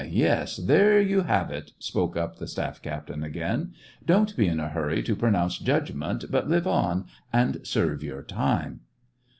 [0.09, 3.71] yes, there you have it!" spoke up the staff captain again,
[4.03, 5.65] "don't be in a hurry to pro SEVASTOPOL IN AUGUST.
[5.67, 8.79] 215 noimce judgment, but live on and serve your time."